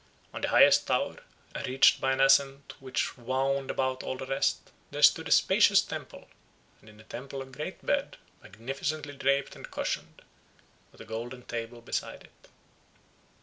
On 0.33 0.41
the 0.41 0.47
highest 0.49 0.87
tower, 0.87 1.17
reached 1.67 2.01
by 2.01 2.11
an 2.13 2.21
ascent 2.21 2.73
which 2.79 3.19
wound 3.19 3.69
about 3.69 4.01
all 4.01 4.17
the 4.17 4.25
rest, 4.25 4.71
there 4.89 5.03
stood 5.03 5.27
a 5.27 5.31
spacious 5.31 5.79
temple, 5.79 6.27
and 6.79 6.89
in 6.89 6.97
the 6.97 7.03
temple 7.03 7.39
a 7.39 7.45
great 7.45 7.85
bed, 7.85 8.17
magnificently 8.41 9.15
draped 9.15 9.55
and 9.55 9.69
cushioned, 9.69 10.23
with 10.91 11.01
a 11.01 11.05
golden 11.05 11.43
table 11.43 11.81
beside 11.81 12.23
it. 12.23 12.47